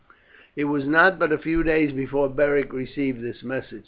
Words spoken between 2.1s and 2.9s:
Beric